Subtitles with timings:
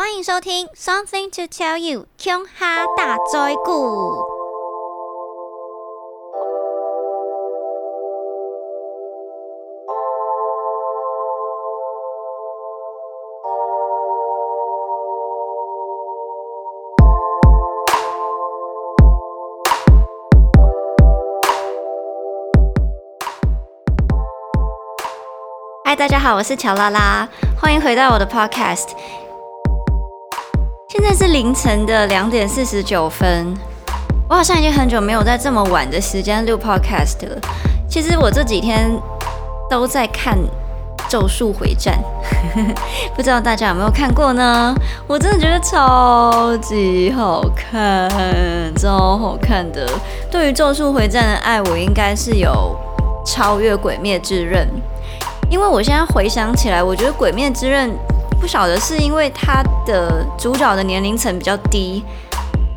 [0.00, 4.16] 欢迎收听《Something to Tell You》琼哈大灾故。
[25.84, 27.28] 嗨，大家好，我是乔拉拉，
[27.60, 28.88] 欢迎回到我的 Podcast。
[31.02, 33.54] 现在是凌晨的两点四十九分，
[34.28, 37.40] 我好像已经很久没有在这么晚的时间录 Podcast 了。
[37.88, 38.92] 其实我这几天
[39.70, 40.36] 都在看
[41.08, 41.98] 《咒术回战》，
[43.16, 44.74] 不知道大家有没有看过呢？
[45.06, 48.10] 我真的觉得超级好看，
[48.76, 49.88] 超好看的。
[50.30, 52.76] 对于《咒术回战》的爱，我应该是有
[53.24, 54.68] 超越《鬼灭之刃》。
[55.50, 57.88] 因为我现在回想起来，我觉得《鬼灭之刃》
[58.40, 62.02] 不晓得是因为它的主角的年龄层比较低，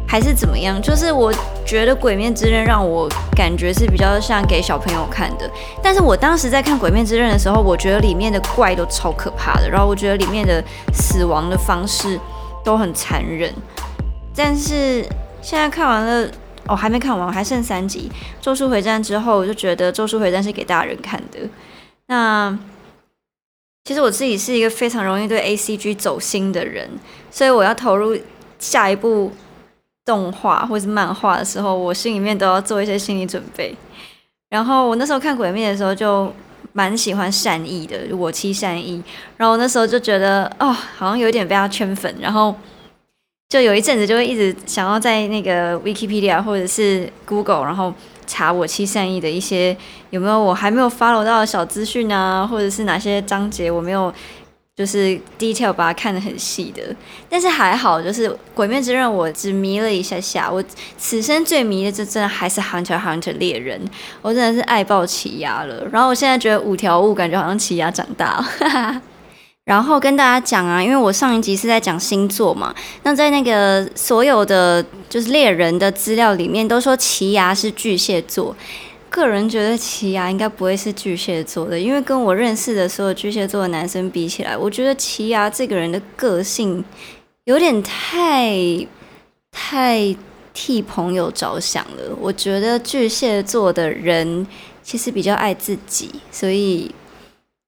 [0.06, 0.80] 还是怎么样。
[0.82, 1.34] 就是我
[1.66, 5.50] 觉得《鬼面之刃》让我感觉是比较像给小朋友看的。
[5.82, 12.20] 但是我当时在看《鬼面之刃》的时候，我觉得里面的怪都超可怕的，然后我觉得里面的死亡的方式
[12.64, 13.52] 都很残忍。
[14.36, 15.02] 但是
[15.42, 16.30] 现在看完了，
[16.68, 18.12] 哦，还没看完，还剩三集
[18.44, 21.40] 《咒术回战》之后，我就觉得《咒术回战》是给大人看的。
[22.08, 22.56] 那
[23.84, 26.90] 其实我自己是一个非常容易对 A C G 走心的人，
[27.30, 28.18] 所以我要投入
[28.58, 29.34] 下一部
[30.06, 33.76] 动画或是漫画的时候，我心里面都要做一些心理准备。
[34.50, 36.32] 然后我那时候看《鬼灭》的时候，就
[36.72, 39.04] 蛮喜欢善意的，我妻善意。
[39.36, 42.56] 然后我那时候就觉得，哦，好像有点被他圈粉，然后
[43.54, 47.94] 就有一阵子就会一直想要在那个 Wikipedia 或者是 Google，然后。
[48.26, 49.76] 查我七善意的一些
[50.10, 54.12] 有没有我还没有 follow 到的小资讯啊，或者是哪些章节我没有
[54.78, 56.82] 就是 detail 把它看得很细的，
[57.30, 60.64] 但是还好，就是《鬼灭之刃》我只迷了一下下，我
[60.98, 63.80] 此生最迷的就真的还是 Hunter Hunter 猎人，
[64.22, 65.86] 我真的是爱爆奇牙了。
[65.92, 69.02] 然后我现在觉得五条悟感觉好像奇牙长大了。
[69.66, 78.54] 然后跟大家讲啊，因为我上一集是在讲星座嘛，那在那个所有的就是猎人的资料里面，都说奇牙是巨蟹座。
[79.10, 86.84] 个人觉得奇牙应该不会是巨蟹座的，因为跟我认识的所有巨蟹座的男生比起来，我觉得奇牙这个人的个性
[87.46, 88.58] 有点太
[89.52, 90.14] 太
[90.54, 92.14] 替朋友着想了。
[92.20, 94.46] 我觉得巨蟹座的人
[94.82, 96.94] 其实比较爱自己，所以。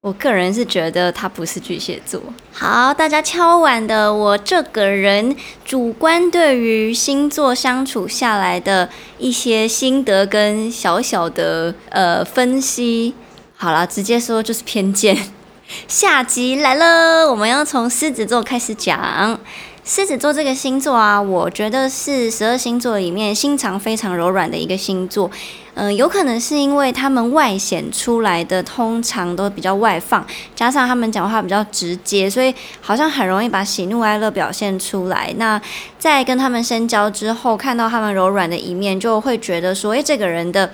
[0.02, 2.22] 我个人是觉得他不是巨蟹座。
[2.52, 5.34] 好，大家敲碗的，我这个人
[5.64, 13.14] 主观对于星座相处下来的一些心得跟小小的呃分析，
[13.56, 15.16] 好了，直接说就是偏见。
[15.88, 19.40] 下集来了，我们要从狮子座开始讲。
[19.88, 25.30] 狮子座这个星座啊，我觉得是十二星座里面心肠非常柔软的一个星座。
[25.74, 30.26] 嗯，有可能是因为他们外显出来的通常都比较外放，
[30.56, 35.32] 加上他们讲话比较直接，所以好像很容易把喜怒哀乐表现出来。
[35.36, 35.60] 那
[36.00, 40.68] 在跟他们深交之后，看到他们柔软的一面，就会觉得说，诶，这个人的。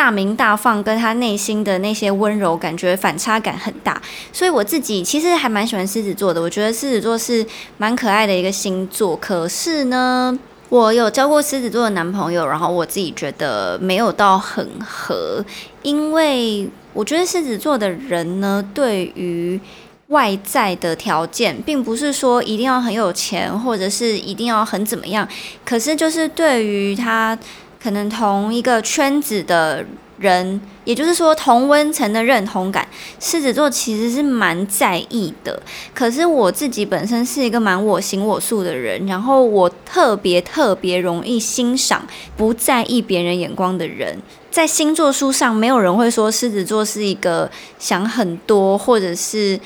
[0.00, 4.00] 大明大放跟他内心的那些温柔，感觉反差感很大，
[4.32, 6.40] 所以我自己其实还蛮喜欢狮子座的。
[6.40, 7.44] 我觉得狮子座是
[7.76, 9.14] 蛮可爱的一个星座。
[9.14, 10.38] 可是呢，
[10.70, 15.44] 我有交过狮子座的男朋友，然后我自己觉得没有到很合，
[15.82, 19.60] 因为我觉得狮子座的人呢，对于
[20.06, 25.28] 外在的条件，并不是说一定要很有钱，或者是一定要很怎么样，
[25.62, 27.38] 可是就是对于他。
[27.82, 29.84] 可能同一个圈子的
[30.18, 32.86] 人，也就是说同温层的认同感，
[33.18, 35.62] 狮子座其实是蛮在意的。
[35.94, 44.18] 可是我自己本身是一个蛮我行我素的人，然后我特别特别容易欣赏不在意别人眼光的人。
[44.50, 49.58] 在星座书上，没有人会说狮子座是一个想很多，或者是。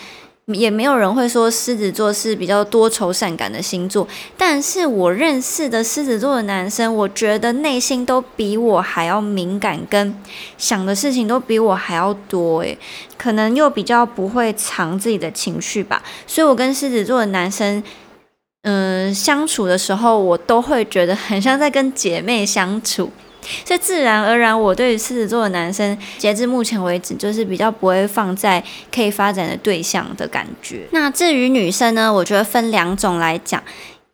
[0.46, 10.14] 也没有人会说狮子座是比较多愁善感的星座，但是我认识的狮子座的男生，我觉得内心都比我还要敏感，跟
[10.58, 12.76] 想的事情都比我还要多，诶，
[13.16, 17.82] 可能又比较不会藏自己的情绪吧，所以我跟狮子座的男生，
[18.64, 23.10] 嗯，相处的时候，我都会觉得很像在跟姐妹相处。
[23.64, 28.62] 所以自然而然，我对于狮子座的男生，截至目前为止，就是比较不会放在
[28.92, 30.86] 可以发展的对象的感觉。
[30.92, 33.62] 那至于女生呢，我觉得分两种来讲，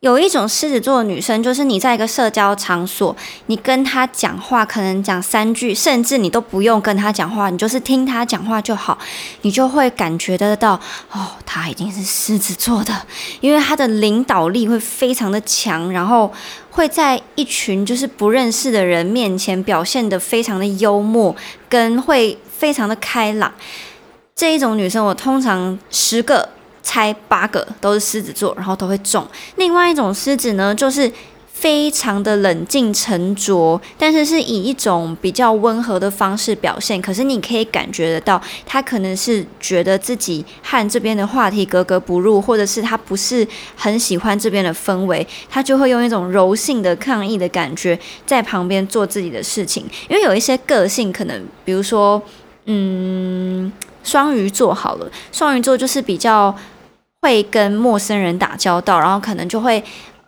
[0.01, 3.15] 有一种狮子座的女生，就是你在一个社交场所，
[3.49, 8.97] 你跟她讲话，可能讲三句，甚至你都不用跟她讲话，你就是听她讲话就好，
[9.43, 10.81] 你就会感觉得到，
[11.13, 13.03] 哦，她一定是狮子座的，
[13.43, 16.33] 因为她的领导力会非常的强，然后
[16.71, 21.37] 会在一群就是不认识的人面前表现得非常的幽默，
[21.69, 23.53] 跟会非常的开朗。
[24.35, 26.49] 这一种女生，我通常十个。
[26.83, 29.27] 猜八个都是狮子座，然后都会中。
[29.57, 31.11] 另外一种狮子呢，就是
[31.53, 37.03] 非常的冷静沉着，但是是以一种比较温和的方式表现。
[37.03, 43.47] 可是你可以感觉得到，他可能是觉得自己和这边的话题格格不入，或者是他不是
[43.77, 49.85] 很喜欢这边的氛围，他就会用一种柔性的抗议的感觉，在旁边做自己的事情。
[50.09, 52.23] 因为有一些个性，可能比如说，
[52.65, 53.71] 嗯。
[54.11, 56.53] 双鱼座好了，双鱼座就是比较
[57.23, 59.81] 会跟陌生人打交道，然后可能就会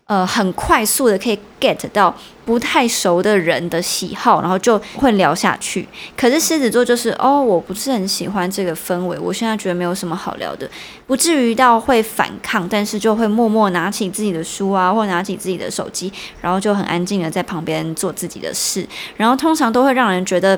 [0.07, 2.15] 呃很快速的可以 get 到
[2.45, 5.89] 不太熟的人的喜好，然后就会聊下去。
[6.17, 10.71] 可是狮子座就是哦，我不是很喜欢这个氛围，我现在觉得没有什么好聊的，
[11.09, 18.87] 不至于到会反抗，但是就会默默拿起自己的书啊，或拿起自己的手机，然后就很安静的在旁边做自己的事，
[19.17, 20.57] 然后通常都会让人觉得。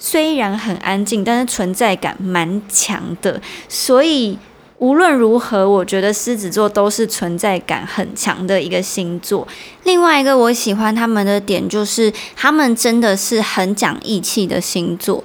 [0.00, 3.40] 虽然很安静，但是存在感蛮强的。
[3.68, 4.36] 所以
[4.78, 9.46] 无论如何，我觉得狮子座都是存在感很强的一个星座。
[9.84, 15.22] 另外一个我喜欢他们的点就是，他们真的是很讲义气的星座。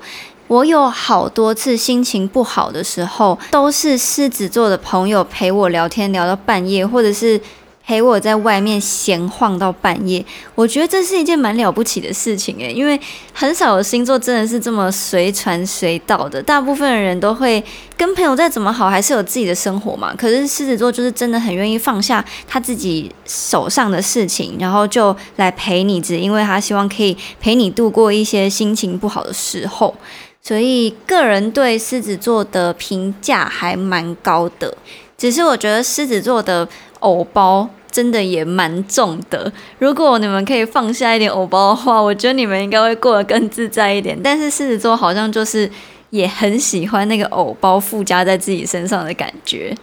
[0.48, 7.40] 我有好多次心情不好的时候，都是狮子座的朋友陪我聊天聊到半夜，或者是。
[7.86, 13.00] 陪我在外面闲晃到半夜，我觉得这是一件蛮了不起的事情诶，因为
[13.32, 16.42] 很少有星座真的是这么随传随到的。
[16.42, 17.64] 大部分的人都会
[17.96, 20.16] 跟朋友再怎么好，还是有自己的生活嘛。
[20.18, 29.94] 可是狮子座就是真的很愿意放下他自己手上的事情，然后就来陪你，只因为他希望可以陪你度过一些心情不好的时候。
[30.42, 34.76] 所以个人对狮子座的评价还蛮高的，
[35.18, 36.68] 只是我觉得狮子座的。
[37.06, 44.20] 藕包真的也蛮重的，如果你们可以放下一点藕包的话，我觉得你们应该会过得更自在一点。
[44.22, 45.70] 但是狮子座好像就是
[46.10, 49.74] 也很喜欢那个藕包附加在自己身上的感觉。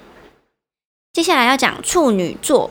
[1.15, 2.71] 接下来要讲处女座，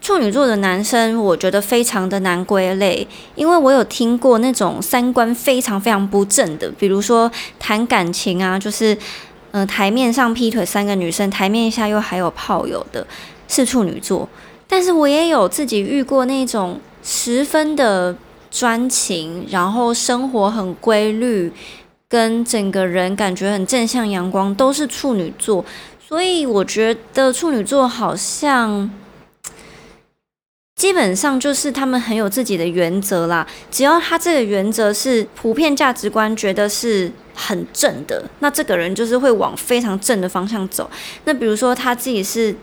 [0.00, 8.96] 处女座的男生我觉得非常的难归类，因为我有听过那种三观非常非常不正的，比如说谈感情啊，就是
[9.50, 13.06] 嗯台面上劈腿三个女生，台面下又还有炮友的。
[13.50, 14.28] 是处女座，
[14.68, 18.16] 但是我也有自己遇过那种十分的
[18.48, 21.52] 专情，然后生活很规律，
[22.08, 25.64] 跟整个人感觉很正向阳光，都是处女座。
[25.98, 28.88] 所以我觉得处女座好像
[30.76, 33.44] 基本上就是他们很有自己的原则啦。
[33.68, 40.88] 只要他这个原则是普遍价值观觉得是很正的，那这个人就是会往非常正的方向走。
[41.24, 42.54] 那比如说他自己是。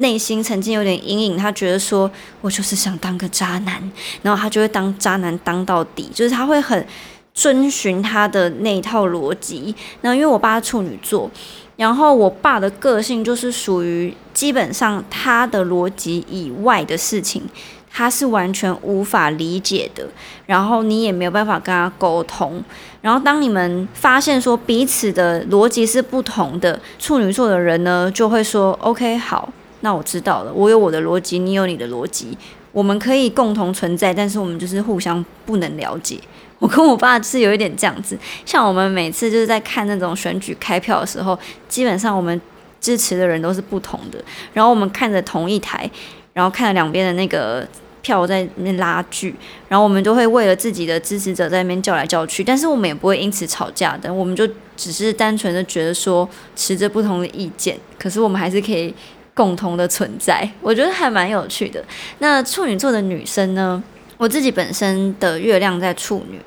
[0.00, 2.08] 内心曾经有点阴影，他觉得说
[2.40, 3.90] 我就是想当个渣男，
[4.22, 6.86] 然后他就会当渣男当到底，就是他会很
[7.34, 9.74] 遵循他的那一套逻辑。
[10.00, 11.28] 然后因为我爸处女座，
[11.74, 17.42] 然后我爸的个性就是属于基本上他的逻辑以外的事情，
[17.90, 20.06] 他是完全无法理解的，
[20.46, 22.62] 然后你也没有办法跟他沟通。
[23.02, 29.52] 然后当你们发现说彼此的逻辑是不同的，处女座的人呢就会说 OK 好。
[29.80, 32.36] 那我知道了，我有我的逻辑，你有你的逻辑，
[32.72, 36.18] 我们可以共同存在，但是我们就是互相不能了解。
[36.58, 42.40] 我跟我爸是有一点这样子，像我们每次就是在看那种选举开票的时候，基本上我们
[42.80, 44.18] 支持的人都是不同的，
[44.52, 45.88] 然后我们看着同一台，
[46.32, 47.64] 然后看着两边的那个
[48.02, 49.32] 票在那边拉锯，
[49.68, 54.44] 然后我们就会为了自己的支持者在那边叫来叫去，但是我们也不会因此吵架的，我们就
[54.76, 58.92] 只是单纯的觉得说持着不同的意见，可是我们还是可以。
[59.38, 61.84] 共同的存在，我觉得还蛮有趣的。
[62.18, 63.80] 那处女座的女生呢？
[64.16, 66.40] 我自己本身的月亮在处女，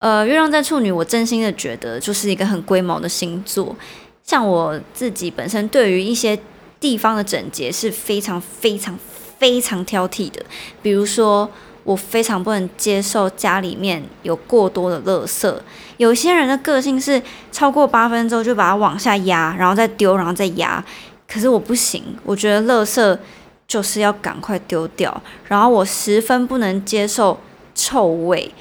[0.00, 3.76] 呃，月亮在处女，我真心的觉得就是一个很龟毛的星座。
[4.24, 6.36] 像我自己本身对于一些
[6.80, 8.98] 地方的整洁是非常非常
[9.38, 10.44] 非常挑剔的。
[10.82, 11.48] 比如说，
[11.84, 15.54] 我非常不能接受家里面有过多的垃圾。
[15.98, 17.22] 有些人的个性是
[17.52, 20.84] 超过八分钟就把它往下压，然后再丢，然后再压。
[21.26, 23.18] 可是我不行，我觉得垃圾
[23.66, 25.22] 就是要赶快丢掉。
[25.48, 27.38] 然后我十分不能接受
[27.74, 28.52] 臭味，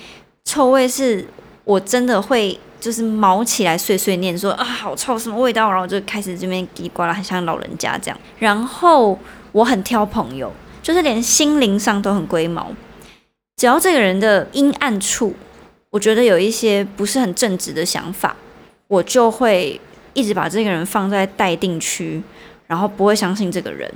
[0.45, 1.25] 臭味是
[1.63, 8.19] 我真的会就是毛起来碎碎念说啊好臭什么味道，然后就开始这边叽呱啦，很像老人家这样。
[8.39, 9.17] 然后
[9.51, 10.51] 我很挑朋友，
[10.81, 12.71] 就是连心灵上都很龟毛。
[13.55, 15.33] 只要这个人的阴暗处，
[15.91, 18.35] 我觉得有一些不是很正直的想法，
[18.87, 19.79] 我就会
[20.13, 22.21] 一直把这个人放在待定区，
[22.73, 23.87] 然后不会相信这个人。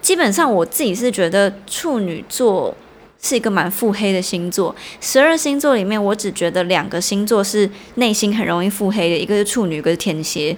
[0.00, 2.74] 基本上我自己是觉得处女座
[3.20, 4.74] 是一个蛮腹黑的星座。
[5.02, 10.56] 十二星座里面，我只觉得两个星座是内心很容易腹黑的，一个是处女，一个是天蝎。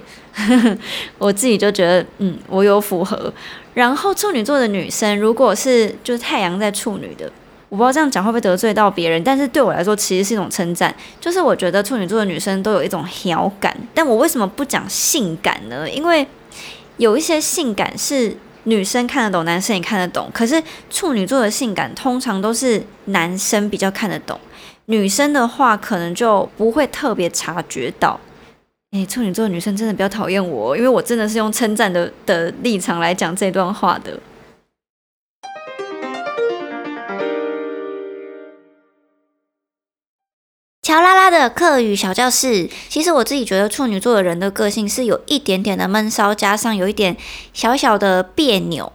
[1.19, 3.33] 我自己就觉得，嗯，我有符合。
[3.73, 7.29] 然后处女座的女生，如果是就是太阳在处女的。
[7.67, 10.95] 我不知道这样讲会不会得罪到别人，但是对我来说其实是一种称赞。
[11.19, 15.89] 就是我觉得处女座的女生都有一种好感，但我为什么不讲性感呢？
[15.89, 16.25] 因为
[16.97, 18.35] 有一些性感是
[18.65, 20.29] 女生看得懂，男生也看得懂。
[20.33, 24.39] 可是处女座的性感通常都是男生比较看得懂，
[24.85, 28.19] 女生的话可能就不会特别察觉到。
[28.91, 34.17] 诶，处女座女生真的比较讨厌我，因为我真的是用称赞的的立场来讲这段话的。
[40.83, 47.15] 乔拉拉的课语小教室，其实我自己觉得处女座的人的个性是有一点点的闷骚，加上有一点
[47.53, 48.91] 小小的别扭。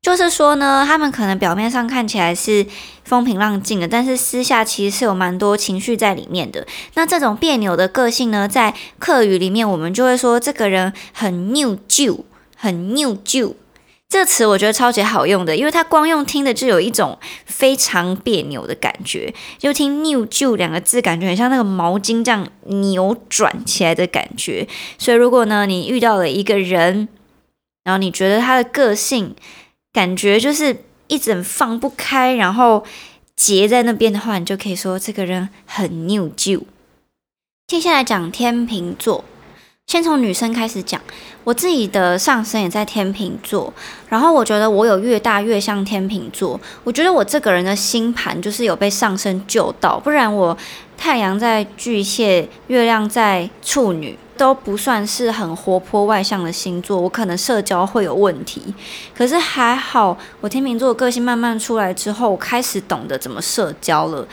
[0.00, 2.64] 就是说呢，他们可能表面上看起来是
[3.04, 6.66] 风平浪静的，但是私下其实是有蛮多情绪在里面的。
[6.94, 12.24] 那这种别扭的个性呢，在课语里面，我们就会说这个人很拗旧，
[12.56, 13.54] 很拗旧。
[14.08, 24.66] 这个词我觉得超级好用的，因为它光用听的就有一种非常别扭的感觉，就听 “new 旧”两个字，感觉很像那个毛巾这样扭转起来的感觉。
[24.96, 27.06] 所以如果呢，你遇到了一个人，
[27.84, 29.34] 然后你觉得他的个性
[29.92, 32.82] 感觉就是一整放不开，然后
[33.36, 36.62] 结在那边的话，你就可以说这个人很 new 旧。
[37.66, 39.22] 接下来讲天秤座。
[39.88, 41.00] 先从女生开始讲，
[41.44, 43.72] 我自己的上升也在天秤座，
[44.10, 46.60] 然后我觉得我有越大越像天秤座。
[46.84, 50.54] 我觉得我这个人的星盘就是有被上升救到，不然我
[50.98, 58.62] 太阳在巨蟹，月亮在处女，都不算是很活泼外向的星座，我可能社交会有问题。
[59.16, 64.28] 可是还好，我天秤座的个性慢慢出来之后，我开始懂得怎么社交了。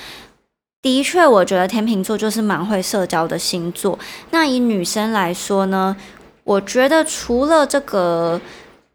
[0.85, 3.97] 的确，我觉得天秤座就是蛮会社交的星座。
[4.29, 5.97] 那以女生来说呢，
[6.43, 8.39] 我觉得除了这个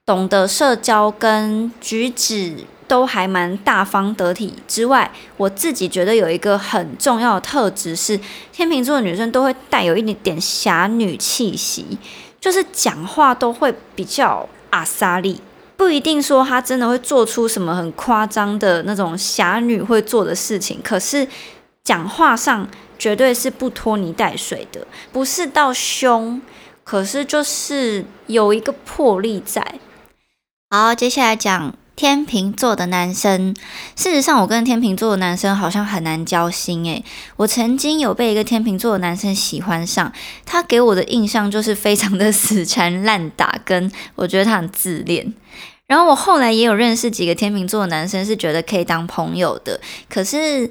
[0.07, 2.55] 懂得社交跟举止
[2.87, 8.21] 都还蛮大方得体之外，我自己觉得有一个很重要的特质是，
[8.53, 11.99] 天秤座的女生都会带有一点点侠女气息，
[12.41, 15.41] 就是讲话都会比较阿莎利，
[15.77, 21.27] 不一定说她真的会做出什么很夸张的那种侠女会做的事情，可是。
[21.83, 22.69] 讲话上
[22.99, 26.41] 绝对是不拖泥带水的，不是到凶，
[26.85, 29.81] 可是就是有一个魄力在。
[30.69, 33.57] 好，接下来讲天秤座的男生。
[33.97, 37.03] 事实上，我跟天秤座的男生好像很难交心诶。
[37.37, 40.13] 我曾经有被一个天秤座的男生喜欢上，
[40.45, 45.35] 他给我的印象就是非常的死缠烂打，跟我觉得他很自恋。
[45.87, 50.71] 然后我后来也有认识几个天秤座的男生，是觉得可以当朋友的，可是。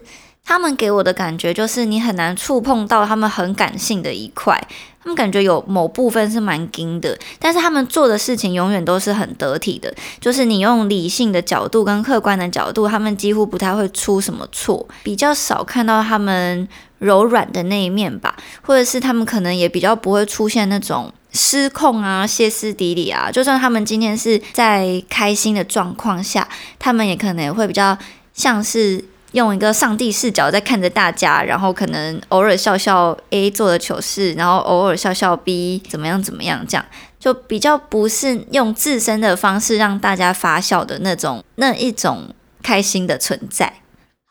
[0.49, 4.59] 他们给我的感觉就是，你很难触碰到他们很感性的一块。
[4.99, 9.93] 他们感觉有某部分是蛮硬的，但是他们做的事情永远都是很得体的。
[10.19, 18.35] 就是你用理性的角度跟客观的角度，他们几乎不太会出什么错，比较少看到他们柔软的那一面吧。
[18.63, 23.29] 或者是他们可能也比较不会出现那种失控啊、歇斯底里啊。
[23.31, 27.95] 就算他们今天是在开心的状况下，他们也可能也会比较
[28.33, 29.05] 像是。
[29.33, 36.85] 用一个上帝视角在看着大家，然后可能偶尔笑笑 A 做的糗事，然后偶尔笑笑 B 怎么样怎么样，这样
[37.19, 42.33] 就比较不是用自身的方式让大家发笑的那种那一种
[42.63, 43.81] 开心的存在。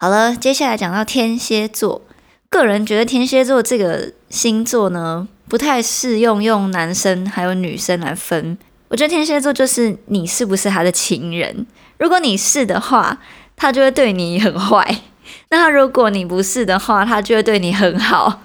[0.00, 2.02] 好了，接下来讲到天蝎座，
[2.50, 8.58] 个人觉得天蝎座这个星座呢，不太适用用男生还有女生来分。
[8.88, 11.66] 我觉得天蝎座就是你是不是他的情人，
[11.98, 13.18] 如果你是的话。
[13.58, 15.00] 他就会对你很坏，
[15.50, 18.40] 那他如果你不是的话，他就会对你很好。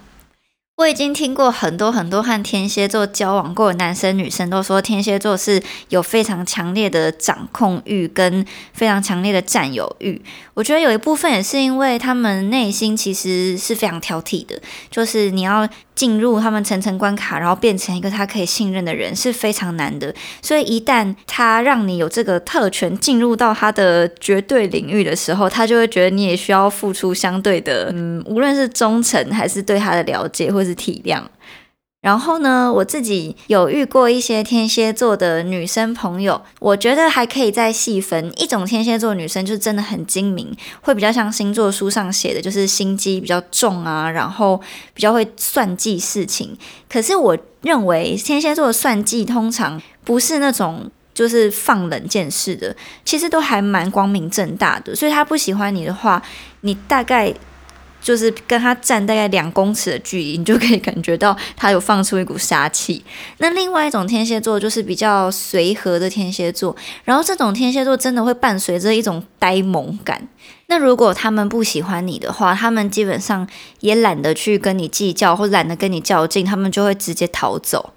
[0.75, 10.20] 我已经听过很多很多和天蝎座交往过的男生女生都说，天蝎座是有非常强烈的掌控欲跟非常强烈的占有欲。
[10.56, 20.13] 我觉得有一部分也是因为他们内心其实是非常挑剔的，就是你要进入他们层层关卡，然后变成一个他可以信任的人是非常难的。
[20.42, 30.62] 所以一旦他让你有这个特权进入到他的绝对领域的时候，他就会觉得你也需要付出相对的，嗯，无论是忠诚还是对他的了解或。
[30.63, 31.24] 是体谅，
[32.01, 38.32] 然后呢，我自己有遇过一些天蝎座的女生朋友，我觉得还可以再细分。
[38.36, 44.60] 一种天蝎座女生就是真的很精明，会比较像星座书上写的，就是心机比较重啊，然后
[44.93, 46.58] 比较会算计事情。
[46.89, 54.93] 可是我认为天蝎座的算计通常不是那种就是放冷箭式的，其实都还蛮光明正大的。
[54.93, 56.22] 所以他不喜欢你的话，
[56.62, 57.34] 你大概。
[58.03, 63.03] 就是跟他站大概两公尺的距离，你就可以感觉到他有放出一股杀气。
[63.38, 70.27] 那另外一种天蝎座就是比较随和的天蝎座，然后这种天蝎座真的会伴随着一种呆萌感。
[70.67, 73.48] 那如果他们不喜欢你的话，他们基本上
[73.79, 77.93] 也懒得去跟你计较，或懒得跟你较劲，他们就会直接逃走。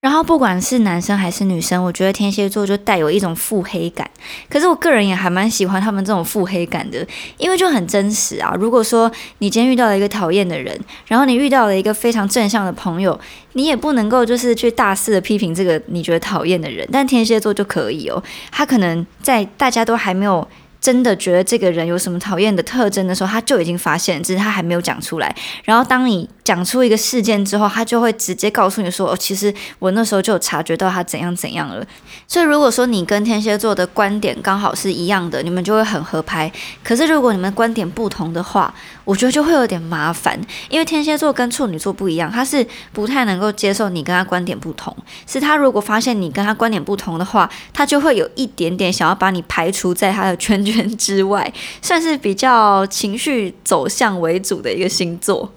[0.00, 4.10] 然后不管是男生还是女生，我觉得天蝎座就带有一种腹黑感。
[4.48, 8.54] 可是我个人也还蛮喜欢他们这种腹黑感的，因为就很真实啊。
[8.58, 10.74] 如果说你今天遇到了一个讨厌的人，
[11.06, 13.20] 然后你遇到了一个非常正向的朋友，
[13.52, 18.22] 你也不能够就是去大肆的批评这个你觉得讨厌的人，但天蝎座就可以哦。
[18.50, 20.48] 他可能在大家都还没有。
[20.80, 25.34] 真的觉得这个人有什么讨厌的特征的时候，他就已经发现，只是他还没有讲出来。
[25.64, 31.84] 然后当你讲出一个事件之后，他就会直接告诉你说：“哦，其实我那时候就有察觉到他怎样怎样了。”
[32.26, 36.50] 所以如果说你跟天蝎座的观点刚好是一样的，你们就会很合拍。
[36.82, 38.72] 可是如果你们观点不同的话，
[39.10, 44.96] 我觉得就会有点麻烦，因为天蝎座跟处女座不一样，他是不太能够接受你跟他观点不同。
[45.26, 50.60] 是他如果发现你跟他观点不同的话，他就会有一点点想要把你排除在他的圈。
[50.60, 51.50] 圈之外，
[51.80, 55.50] 算是比较情绪走向为主的一个星座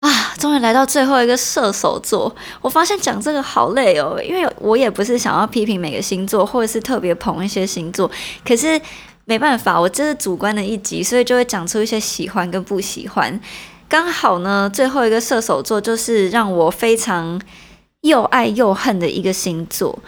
[0.00, 0.34] 啊！
[0.38, 8.08] 终于来到最后一个射手座，我发现讲这个好累哦，因为我也不是想要批评每个星座，或者是特别捧一些星座，
[8.46, 8.78] 可是
[9.26, 13.40] 没办法，我这是主观的一集，所以就会讲出一些喜欢跟不喜欢。
[13.88, 17.40] 刚好呢，最后一个射手座就是让我非常
[18.02, 19.98] 又爱又恨的一个星座。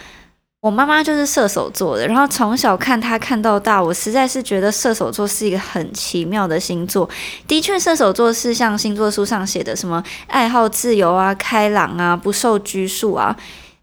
[0.60, 7.08] 我妈妈就是射手座的，然后从小看她看到大，我实在是觉得射手座是一个很奇妙的星座。
[7.46, 13.36] 的确，射手座是像星座书上写的什么爱好自由啊、开朗啊、不受拘束啊，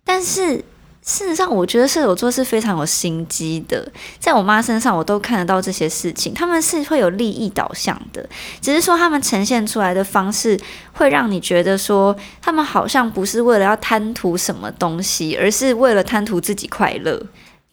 [0.03, 0.63] 但是。
[1.05, 3.85] 事实上，我觉得射手座是非常有心机的，
[4.19, 6.33] 在我妈身上我都看得到这些事情。
[6.33, 8.27] 他们是会有利益导向的，
[8.61, 10.57] 只是说他们呈现出来的方式
[10.93, 17.21] 会让你觉得说，他们好像不是为了要贪图什么东西，而是为了贪图自己快乐。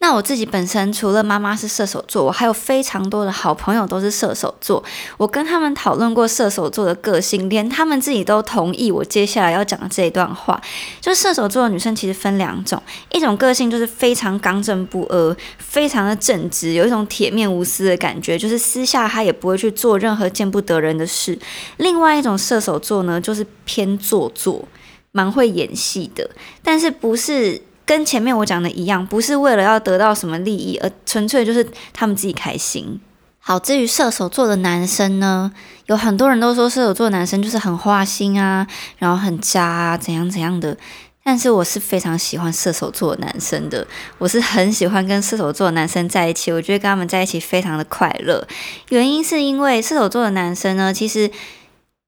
[0.02, 4.82] 那我自己本身除了妈妈是射手座，我还有非常多的好朋友都是射手座。
[5.18, 10.58] 我跟他们讨论过射手座的个性，连他们自己都同意我接下来要讲的这一段话。
[11.02, 12.82] 就射手座的女生其实分两种，
[13.12, 21.38] 一种个性就是非常刚正不阿，非常的正直，有一种铁面无私的感觉，就是私下她也不会去做任何见不得人的事。
[21.76, 24.66] 另外一种射手座呢，就是偏做作，
[25.12, 26.30] 蛮会演戏的，
[26.62, 27.60] 但是不是。
[27.90, 33.00] 跟前面我讲的一样，不是为了要得到什么利益，而纯粹就是他们自己开心。
[33.40, 35.50] 好，至于射手座的男生呢，
[35.86, 38.64] 有很多人都说射手座男生就是很花心啊，
[38.98, 40.76] 然后很渣啊，怎样怎样的。
[41.24, 43.84] 但是我是非常喜欢射手座男生的，
[44.18, 48.46] 我是很喜欢跟射手座男生在一起，我觉得跟他们在一起非常的快乐。
[48.90, 51.28] 原因是因为射手座的男生呢，其实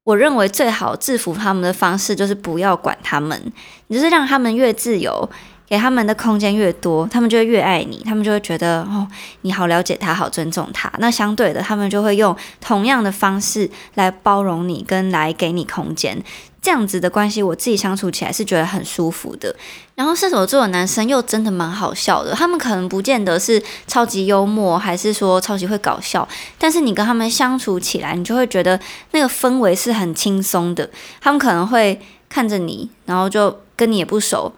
[0.05, 3.53] 我认为最好制服他们的方式就是不要管他们，
[3.89, 5.29] 你就是让他们越自由。
[5.73, 9.09] 给他们的空间越多，他们就会越爱你，他们就会觉得哦，
[9.41, 10.93] 你好了解他，好尊重他。
[10.99, 16.23] 那相对的，他们就会用同样的方式来包容你，跟来给你空间。
[16.61, 19.57] 这样子的关系，我自己相处起来是觉得很舒服的。
[19.95, 28.79] 然后射手座的男生又真的蛮好笑的，他们可能不见得是超级幽默，还是说超级会搞笑，但是你跟他们相处起来，你就会觉得
[29.13, 30.91] 那个氛围是很轻松的。
[31.23, 34.53] 他们可能会看着你，然后就跟你也不熟。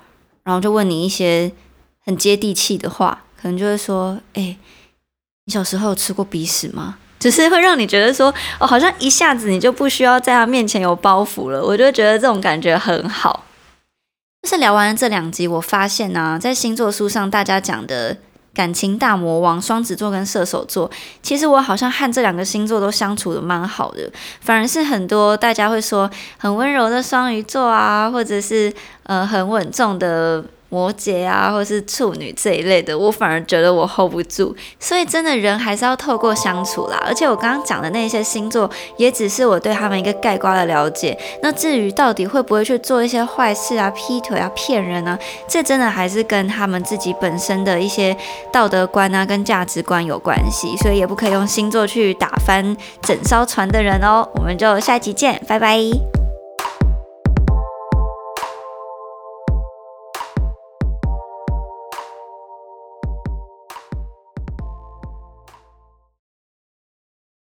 [0.44, 1.50] 然后就问你一些
[2.04, 4.57] 很接地气的话，可能就会说：“哎，
[5.46, 13.44] 你小时候有吃过鼻屎吗？”只是会让你觉得说：“哦，好像一下子你就不需要在他面前有包袱了。”我就觉得这种感觉很好。
[14.42, 18.18] 就是聊完了这两集，我发现呢，在星座书上大家讲的
[18.55, 20.90] 感情大魔王双子座跟射手座，
[21.23, 24.09] 其实我好像和这两个星座都相处的蛮好的，
[24.40, 30.45] 反而是很多大家会说很温柔的双鱼座啊，或者是呃很稳重的。
[30.74, 37.00] 摩羯啊，或是处女这一类的，我反而觉得我 hold 不住，所以真的人还是要透过相处啦。
[37.06, 41.16] 而且我刚刚讲的那些星座，也只是我对他们一个概括的了解。
[41.40, 45.16] 那至于到底会不会去做一些坏事啊、劈腿啊、骗人呢？
[45.48, 48.16] 这真的还是跟他们自己本身的一些
[48.52, 50.76] 道德观啊、跟价值观有关系。
[50.78, 54.28] 所以也不可以用星座去打翻整艘船的人哦。
[54.34, 56.23] 我们就下期见，拜拜。